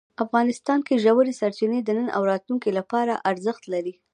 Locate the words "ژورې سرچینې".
1.03-1.79